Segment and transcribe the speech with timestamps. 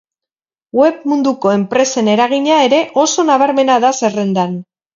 [0.79, 4.61] Web munduko enpresen eragina ere oso nabarmena da zerrendan.